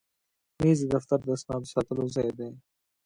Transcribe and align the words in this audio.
مېز 0.61 0.79
د 0.83 0.85
دفتر 0.93 1.19
د 1.25 1.29
اسنادو 1.35 1.71
ساتلو 1.73 2.03
ځای 2.15 2.29
دی. 2.37 2.49